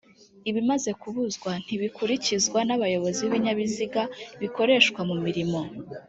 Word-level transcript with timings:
ibimaze 0.49 0.91
kubuzwa 1.01 1.51
ntibikurikizwa 1.63 2.59
n 2.67 2.71
abayobozi 2.75 3.19
b 3.23 3.25
ibinyabiziga 3.27 4.01
bikoreshwa 4.41 4.99
mu 5.09 5.15
mirimo 5.25 5.59